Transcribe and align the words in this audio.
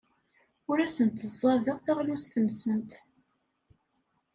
Ur 0.69 0.77
asent-ẓẓadeɣ 0.85 1.77
taɣlust-nsent. 1.85 2.91